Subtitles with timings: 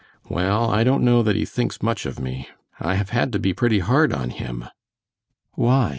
[0.27, 2.49] "Well, I don't know that he thinks much of me.
[2.79, 4.65] I have had to be pretty hard on him."
[5.53, 5.89] "Why?"